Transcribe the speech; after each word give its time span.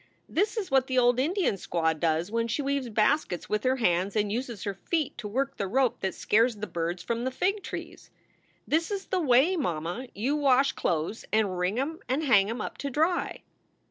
This 0.27 0.57
is 0.57 0.71
what 0.71 0.87
the 0.87 0.97
old 0.97 1.19
Indian 1.19 1.57
squaw 1.57 1.93
does 1.93 2.31
when 2.31 2.47
she 2.47 2.63
weaves 2.63 2.89
baskets 2.89 3.47
with 3.49 3.63
her 3.63 3.75
hands 3.75 4.15
and 4.15 4.31
uses 4.31 4.63
her 4.63 4.73
feet 4.73 5.15
to 5.19 5.27
work 5.27 5.57
the 5.57 5.67
rope 5.67 5.99
that 5.99 6.15
scares 6.15 6.55
the 6.55 6.65
birds 6.65 7.03
from 7.03 7.23
the 7.23 7.29
fig 7.29 7.61
trees. 7.61 8.09
This 8.67 8.89
is 8.89 9.05
the 9.09 9.21
way, 9.21 9.55
mamma, 9.55 10.07
you 10.15 10.35
wash 10.35 10.71
clo 10.71 11.09
es 11.09 11.23
and 11.31 11.55
wring 11.55 11.77
em 11.79 11.99
and 12.09 12.23
hang 12.23 12.49
em 12.49 12.61
up 12.61 12.79
to 12.79 12.89
dry." 12.89 13.43